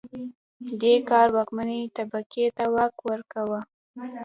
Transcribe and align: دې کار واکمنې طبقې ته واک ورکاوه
دې 0.81 0.93
کار 1.09 1.27
واکمنې 1.37 1.79
طبقې 1.97 2.45
ته 2.57 2.65
واک 2.75 2.95
ورکاوه 3.09 3.59